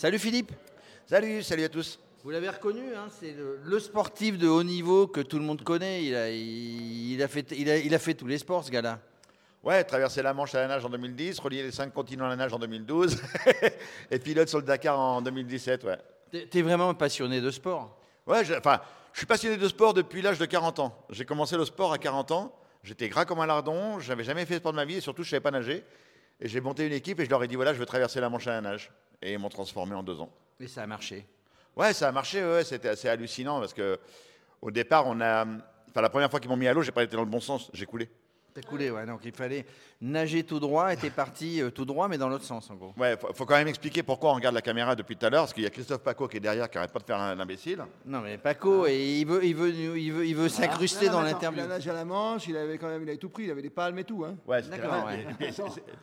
[0.00, 0.52] Salut Philippe.
[1.04, 1.98] Salut, salut à tous.
[2.24, 5.62] Vous l'avez reconnu, hein, c'est le, le sportif de haut niveau que tout le monde
[5.62, 6.02] connaît.
[6.06, 8.70] Il a, il, il a fait, il, a, il a fait tous les sports, ce
[8.70, 8.98] gars-là.
[9.62, 12.36] Ouais, traverser la Manche à la nage en 2010, relier les cinq continents à la
[12.36, 13.20] nage en 2012,
[14.10, 15.98] et pilote sur le Dakar en 2017, ouais.
[16.30, 17.94] T'es t'es vraiment passionné de sport?
[18.26, 18.80] Ouais, je- enfin,
[19.12, 20.96] je suis passionné de sport depuis l'âge de 40 ans.
[21.10, 22.56] J'ai commencé le sport à 40 ans.
[22.82, 23.98] J'étais gras comme un lardon.
[24.00, 25.84] J'avais jamais fait de sport de ma vie et surtout, je savais pas nager.
[26.40, 28.28] Et j'ai monté une équipe et je leur ai dit voilà, je veux traverser la
[28.28, 28.90] Manche à la nage.
[29.22, 30.30] Et ils m'ont transformé en deux ans.
[30.58, 31.26] Et ça a marché.
[31.76, 32.42] Ouais, ça a marché.
[32.42, 33.98] Ouais, c'était assez hallucinant parce que
[34.62, 37.02] au départ, on a, enfin, la première fois qu'ils m'ont mis à l'eau, j'ai pas
[37.02, 37.70] été dans le bon sens.
[37.74, 38.08] J'ai coulé.
[38.52, 39.06] T'as coulé, ouais.
[39.06, 39.64] Donc il fallait
[40.00, 42.92] nager tout droit et t'es parti euh, tout droit, mais dans l'autre sens, en gros.
[42.96, 45.42] Ouais, faut, faut quand même expliquer pourquoi on regarde la caméra depuis tout à l'heure,
[45.42, 47.34] parce qu'il y a Christophe Paco qui est derrière, qui arrête pas de faire l'im-
[47.34, 47.84] l'imbécile.
[48.06, 51.20] Non, mais Paco, et il veut, il veut, il veut, il veut s'incruster Non, dans
[51.22, 51.60] mais attends, l'interview.
[51.60, 53.50] Il a nagé à la Manche, il avait quand même, il avait tout pris, il
[53.50, 54.24] avait des palmes et tout.
[54.24, 54.36] Hein.
[54.46, 55.08] Ouais, c'était D'accord,
[55.40, 55.52] Il,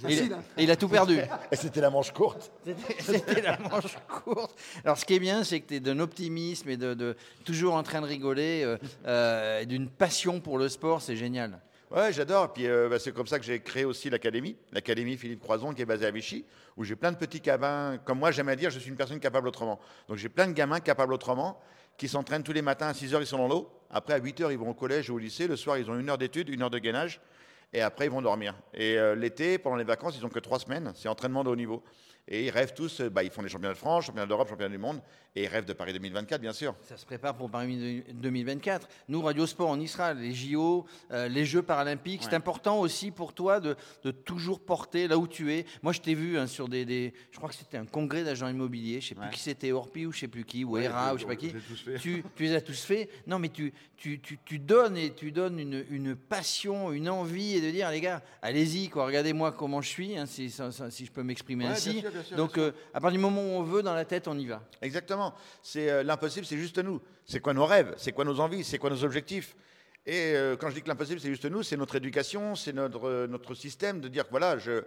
[0.00, 0.42] facile, hein.
[0.56, 1.18] et il a tout perdu.
[1.52, 2.50] Et c'était la manche courte.
[2.64, 4.56] C'était c'était la manche courte.
[4.84, 7.74] Alors, ce qui est bien, c'est que tu es d'un optimisme et de, de- toujours
[7.74, 11.58] en train de rigoler, euh, euh, et d'une passion pour le sport, c'est génial.
[11.90, 12.52] Ouais, j'adore.
[12.52, 15.82] Puis euh, bah, c'est comme ça que j'ai créé aussi l'académie, l'académie Philippe Croison, qui
[15.82, 16.44] est basée à Vichy,
[16.76, 17.98] où j'ai plein de petits cabins.
[18.04, 19.80] Comme moi, j'aime à dire, je suis une personne capable autrement.
[20.08, 21.60] Donc j'ai plein de gamins capables autrement
[21.96, 23.70] qui s'entraînent tous les matins à 6 heures, ils sont dans l'eau.
[23.90, 25.48] Après, à 8 heures, ils vont au collège ou au lycée.
[25.48, 27.20] Le soir, ils ont une heure d'études, une heure de gainage.
[27.72, 28.54] Et après, ils vont dormir.
[28.74, 30.92] Et euh, l'été, pendant les vacances, ils ont que trois semaines.
[30.96, 31.82] C'est entraînement de haut niveau.
[32.28, 34.70] Et ils rêvent tous, euh, bah, ils font les championnats de France, championnats d'Europe, championnats
[34.70, 35.00] du monde.
[35.36, 36.74] Et ils rêvent de Paris 2024, bien sûr.
[36.82, 38.88] Ça se prépare pour Paris 2024.
[39.08, 40.12] Nous, Radio Sport, on y sera.
[40.12, 42.22] Les JO, euh, les Jeux paralympiques.
[42.24, 45.64] C'est important aussi pour toi de, de toujours porter là où tu es.
[45.82, 48.48] Moi, je t'ai vu hein, sur des, des- Je crois que c'était un congrès d'agents
[48.48, 49.00] immobiliers.
[49.00, 49.30] Je sais plus Ouais.
[49.30, 51.28] qui c'était, Orpi ou je sais plus qui, ou Ouais, ERA je- ou je sais
[51.28, 51.54] pas qui.
[52.00, 53.08] Tu, tu les as tous faits.
[53.28, 57.59] Non, mais tu, tu, tu, tu donnes et tu donnes une, une passion, une envie
[57.62, 61.10] et de dire, les gars, allez-y, quoi, regardez-moi comment je suis, hein, si, si- je
[61.12, 61.92] peux m'exprimer Ouais, ainsi.
[61.92, 64.04] bien sûr, bien sûr, Donc, euh, à partir du moment où on veut, dans la
[64.04, 64.62] tête, on y va.
[64.82, 65.34] Exactement.
[65.62, 67.00] C'est euh, l'impossible, c'est juste nous.
[67.26, 69.54] C'est quoi nos rêves C'est quoi nos envies C'est quoi nos objectifs
[70.06, 73.26] Et euh, quand je dis que l'impossible, c'est juste nous, c'est notre éducation, c'est notre,
[73.26, 74.82] notre système de dire que voilà, je,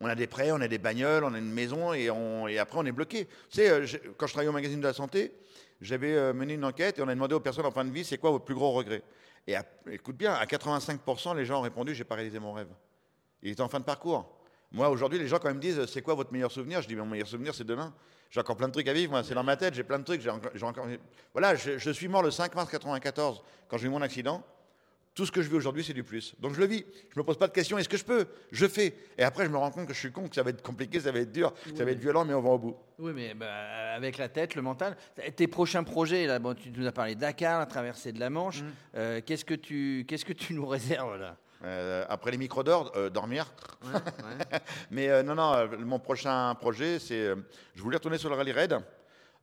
[0.00, 2.78] on a des prêts, on a des bagnoles, on a une maison et, on, après
[2.78, 3.26] on est bloqué.
[3.26, 3.86] Tu sais, euh,
[4.16, 5.32] quand je travaillais au magazine de la santé,
[5.80, 8.04] j'avais euh, mené une enquête et on a demandé aux personnes en fin de vie
[8.04, 9.02] c'est quoi votre plus gros regret
[9.46, 9.54] Et
[9.90, 12.68] écoute bien, à 85%, les gens ont répondu j'ai pas réalisé mon rêve.
[13.42, 14.34] Il était en fin de parcours.
[14.70, 16.94] Moi, aujourd'hui, les gens, quand ils me disent c'est quoi votre meilleur souvenir, je dis
[16.94, 17.94] mon meilleur souvenir, c'est demain.
[18.30, 20.04] J'ai encore plein de trucs à vivre, moi, c'est dans ma tête, j'ai plein de
[20.04, 20.20] trucs.
[20.20, 20.28] j'ai
[20.64, 20.86] encore-
[21.32, 24.44] Voilà, je, je suis mort le 5 mars 94 quand j'ai eu mon accident.
[25.18, 26.36] Tout ce que je vis aujourd'hui, c'est du plus.
[26.38, 26.84] Donc je le vis.
[27.12, 27.76] Je me pose pas de questions.
[27.76, 28.28] Est-ce que je peux?
[28.52, 28.94] Je fais.
[29.18, 31.00] Et après, je me rends compte que je suis con, que ça va être compliqué,
[31.00, 32.76] ça va être dur, ça va être violent, mais on va au bout.
[33.00, 33.50] Oui, mais bah,
[33.96, 34.96] avec la tête, le mental.
[35.34, 38.30] Tes prochains projets, là, bon, tu nous as parlé de Dakar, la traversée de la
[38.30, 38.62] Manche.
[38.62, 38.66] Mm.
[38.94, 41.36] Euh, qu'est-ce que tu, qu'est-ce que tu nous réserves là?
[41.64, 43.52] Euh, après les micros d'or, euh, dormir.
[43.82, 44.60] Ouais, ouais.
[44.92, 47.34] Mais non, non, mon prochain projet, c'est.
[47.74, 48.78] je voulais retourner sur le rallye raid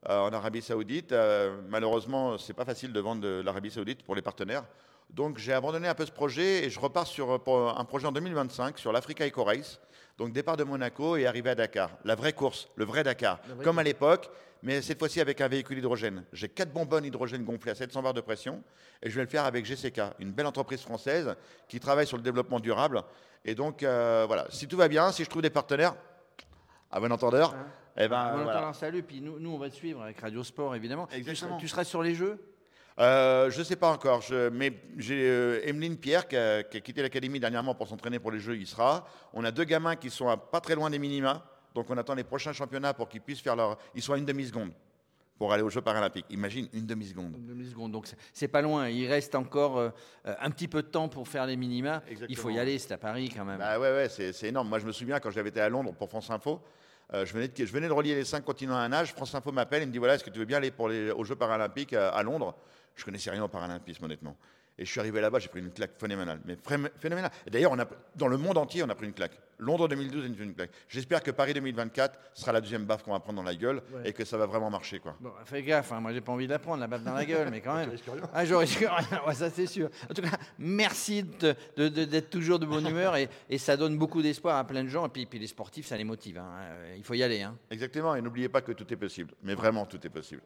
[0.08, 1.14] en Arabie Saoudite.
[1.68, 4.64] Malheureusement, c'est pas facile de vendre de l'Arabie Saoudite pour les partenaires.
[5.10, 8.12] Donc j'ai abandonné un peu ce projet et je repars sur euh, un projet en
[8.12, 9.80] 2025 sur l'Africa Eco Race.
[10.18, 11.90] Donc départ de Monaco et arrivée à Dakar.
[12.04, 13.38] La vraie course, le vrai Dakar.
[13.46, 14.30] Vraie Comme à l'époque,
[14.62, 16.24] mais cette fois-ci avec un véhicule hydrogène.
[16.32, 18.62] J'ai quatre bonbonnes hydrogène gonflées à 700 bars de pression
[19.02, 21.34] et je vais le faire avec GCK, une belle entreprise française
[21.68, 23.02] qui travaille sur le développement durable.
[23.44, 25.94] Et donc euh, voilà, si tout va bien, si je trouve des partenaires,
[26.90, 27.54] à bon entendeur,
[27.96, 28.58] eh ben, Bon, voilà.
[28.58, 31.06] entend un salut, puis nous, nous, on va te suivre avec Radio Sport, évidemment.
[31.06, 31.50] Tu Exactement.
[31.52, 32.38] seras, tu seras sur les Jeux?
[32.98, 36.78] Euh, je ne sais pas encore, je- mais j'ai euh, Emeline Pierre qui a, qui
[36.78, 39.06] a quitté l'académie dernièrement pour s'entraîner pour les Jeux, il sera.
[39.34, 42.14] On a deux gamins qui sont à pas très loin des minima, donc on attend
[42.14, 43.76] les prochains championnats pour qu'ils puissent faire leur...
[43.94, 44.70] Ils sont à une demi-seconde
[45.38, 46.24] pour aller aux Jeux paralympiques.
[46.30, 47.34] Imagine, une demi-seconde.
[47.36, 48.88] Une demi-seconde, donc c'est- pas loin.
[48.88, 49.90] Il reste encore euh,
[50.24, 52.02] un petit peu de temps pour faire les minima.
[52.30, 53.58] Il faut y aller, c'est à Paris quand même.
[53.58, 54.70] Bah ouais, ouais, c'est énorme.
[54.70, 56.62] Moi, je me souviens quand j'avais été à Londres pour France Info,
[57.12, 59.12] je, venais de, je venais de relier les cinq continents à un âge.
[59.12, 61.10] France Info m'appelle et me dit voilà, est-ce que tu veux bien aller pour les,
[61.10, 62.54] aux Jeux paralympiques à, à Londres?
[62.94, 64.36] Je connaissais rien au paralympisme, honnêtement.
[64.78, 66.38] Et je suis arrivé là-bas, j'ai pris une claque phénoménale.
[66.44, 66.56] Mais
[67.00, 67.30] phénoménale.
[67.50, 69.38] D'ailleurs, on a- dans le monde entier, on a pris une claque.
[69.58, 70.70] Londres 2012, on a pris une claque.
[70.86, 74.10] J'espère que Paris 2024 sera la deuxième baffe qu'on va prendre dans la gueule Ouais.
[74.10, 74.98] et que ça va vraiment marcher.
[74.98, 75.16] Quoi.
[75.18, 77.24] Bon, fais gaffe, hein, moi j'ai pas envie de la prendre, la baffe dans la
[77.24, 77.90] gueule, mais quand même.
[78.34, 79.88] Ah, je risque rien, ouais, ça c'est sûr.
[80.10, 83.78] En tout cas, merci de- de- de- d'être toujours de bonne humeur et, et ça
[83.78, 85.06] donne beaucoup d'espoir à plein de gens.
[85.06, 86.36] Et puis, puis les sportifs, ça les motive.
[86.36, 86.50] hein.
[86.60, 87.40] Euh, Il faut y aller.
[87.40, 87.56] hein.
[87.70, 88.14] Exactement.
[88.14, 89.32] Et n'oubliez pas que tout est possible.
[89.42, 90.42] Mais vraiment, tout est possible.